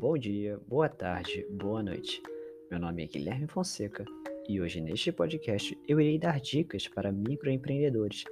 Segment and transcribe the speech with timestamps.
[0.00, 2.22] Bom dia, boa tarde, boa noite.
[2.70, 4.02] Meu nome é Guilherme Fonseca
[4.48, 8.24] e hoje neste podcast eu irei dar dicas para microempreendedores,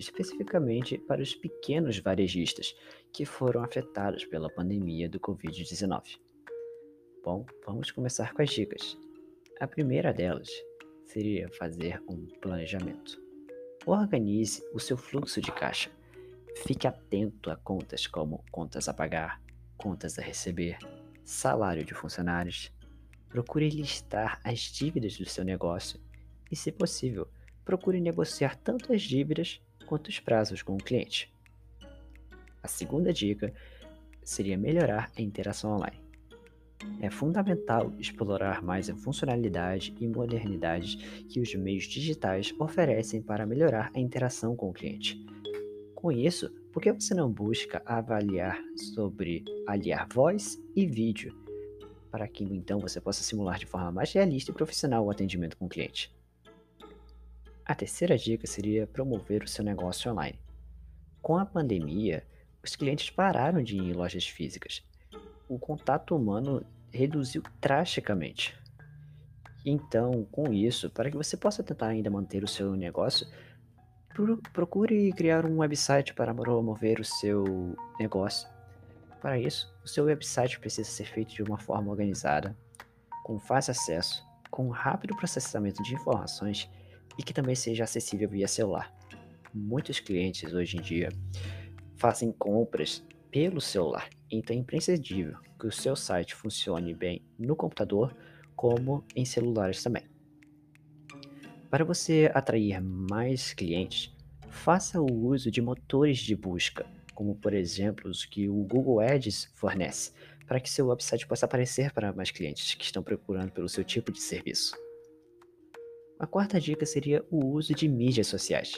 [0.00, 2.74] especificamente para os pequenos varejistas
[3.12, 6.18] que foram afetados pela pandemia do Covid-19.
[7.24, 8.98] Bom, vamos começar com as dicas.
[9.60, 10.50] A primeira delas
[11.06, 13.22] seria fazer um planejamento.
[13.86, 15.88] Organize o seu fluxo de caixa.
[16.66, 19.40] Fique atento a contas como contas a pagar,
[19.76, 20.78] contas a receber,
[21.32, 22.70] salário de funcionários.
[23.28, 25.98] Procure listar as dívidas do seu negócio
[26.50, 27.26] e, se possível,
[27.64, 31.32] procure negociar tanto as dívidas quanto os prazos com o cliente.
[32.62, 33.52] A segunda dica
[34.22, 36.00] seria melhorar a interação online.
[37.00, 40.96] É fundamental explorar mais a funcionalidade e modernidade
[41.28, 45.24] que os meios digitais oferecem para melhorar a interação com o cliente.
[45.94, 48.58] Com isso, por que você não busca avaliar
[48.94, 51.36] sobre aliar voz e vídeo,
[52.10, 55.66] para que então você possa simular de forma mais realista e profissional o atendimento com
[55.66, 56.14] o cliente?
[57.64, 60.38] A terceira dica seria promover o seu negócio online.
[61.20, 62.26] Com a pandemia,
[62.64, 64.82] os clientes pararam de ir em lojas físicas.
[65.48, 68.58] O contato humano reduziu drasticamente.
[69.64, 73.26] Então, com isso, para que você possa tentar ainda manter o seu negócio,
[74.52, 78.48] procure criar um website para promover o seu negócio.
[79.20, 82.56] Para isso, o seu website precisa ser feito de uma forma organizada,
[83.24, 86.68] com fácil acesso, com rápido processamento de informações
[87.18, 88.92] e que também seja acessível via celular.
[89.54, 91.08] Muitos clientes hoje em dia
[91.96, 98.14] fazem compras pelo celular, então é imprescindível que o seu site funcione bem no computador
[98.56, 100.04] como em celulares também.
[101.72, 104.14] Para você atrair mais clientes,
[104.50, 106.84] faça o uso de motores de busca,
[107.14, 110.12] como por exemplo os que o Google Ads fornece,
[110.46, 114.12] para que seu website possa aparecer para mais clientes que estão procurando pelo seu tipo
[114.12, 114.76] de serviço.
[116.18, 118.74] A quarta dica seria o uso de mídias sociais.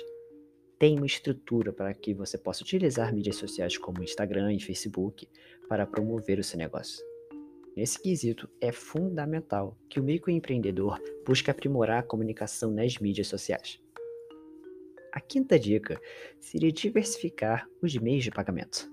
[0.79, 5.29] Tenha uma estrutura para que você possa utilizar mídias sociais como Instagram e Facebook
[5.69, 7.05] para promover o seu negócio.
[7.77, 13.81] Nesse quesito, é fundamental que o microempreendedor busque aprimorar a comunicação nas mídias sociais.
[15.13, 16.01] A quinta dica
[16.41, 18.89] seria diversificar os meios de pagamento.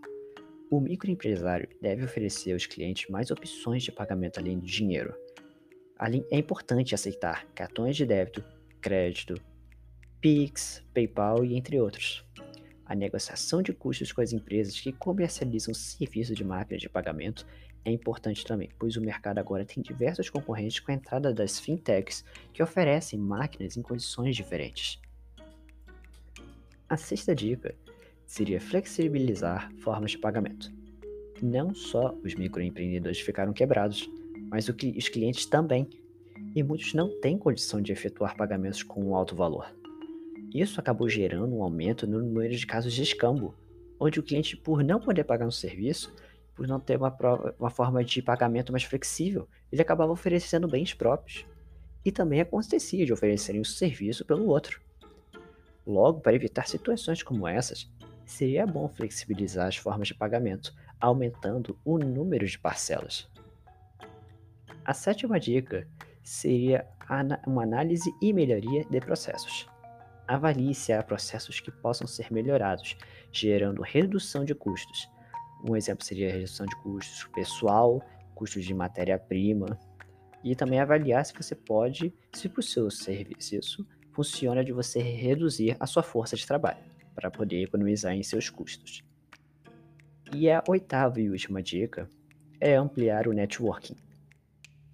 [0.72, 5.14] O microempresário deve oferecer aos clientes mais opções de pagamento além do dinheiro.
[6.32, 8.44] É importante aceitar cartões de débito,
[8.82, 9.36] crédito,
[10.20, 12.24] Pix, PayPal e entre outros.
[12.92, 17.48] A negociação de custos com as empresas que comercializam serviços de máquina de pagamento
[17.86, 22.26] é importante também, pois o mercado agora tem diversos concorrentes com a entrada das fintechs
[22.52, 25.00] que oferecem máquinas em condições diferentes.
[26.90, 27.74] A sexta dica
[28.26, 30.70] seria flexibilizar formas de pagamento.
[31.42, 34.10] Não só os microempreendedores ficaram quebrados,
[34.50, 35.88] mas os clientes também,
[36.54, 39.74] e muitos não têm condição de efetuar pagamentos com um alto valor.
[40.54, 43.56] Isso acabou gerando um aumento no número de casos de escambo,
[44.00, 46.14] onde o cliente, por não poder pagar um serviço,
[46.54, 50.94] por não ter uma, prova, uma forma de pagamento mais flexível, ele acabava oferecendo bens
[50.94, 51.46] próprios.
[52.04, 54.82] E também acontecia de oferecerem um serviço pelo outro.
[55.86, 57.90] Logo, para evitar situações como essas,
[58.26, 63.30] seria bom flexibilizar as formas de pagamento, aumentando o número de parcelas.
[64.84, 65.88] A sétima dica
[66.24, 66.88] seria
[67.46, 69.70] uma análise e melhoria de processos.
[70.32, 72.96] Avalie se há processos que possam ser melhorados,
[73.34, 75.10] gerando redução de custos,
[75.70, 78.02] um exemplo seria a redução de custos pessoal,
[78.34, 79.78] custos de matéria-prima,
[80.42, 85.76] e também avaliar se você pode, se para o seu serviço funciona de você reduzir
[85.78, 86.80] a sua força de trabalho,
[87.14, 89.04] para poder economizar em seus custos.
[90.34, 92.10] E a oitava e última dica
[92.58, 93.98] é ampliar o networking.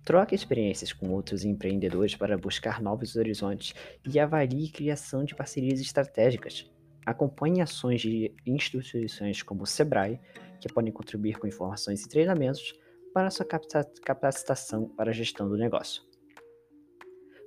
[0.07, 3.73] Troque experiências com outros empreendedores para buscar novos horizontes
[4.09, 6.66] e avalie criação de parcerias estratégicas.
[7.06, 10.17] Acompanhe ações de instituições como o Sebrae,
[10.61, 12.73] que podem contribuir com informações e treinamentos
[13.14, 16.02] para sua capacitação para a gestão do negócio.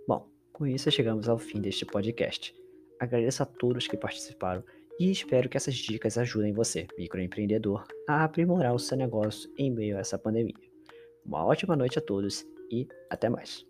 [0.07, 2.55] Bom, com isso chegamos ao fim deste podcast.
[3.01, 4.63] Agradeço a todos que participaram
[4.99, 9.97] e espero que essas dicas ajudem você, microempreendedor, a aprimorar o seu negócio em meio
[9.97, 10.69] a essa pandemia.
[11.25, 13.70] Uma ótima noite a todos e até mais.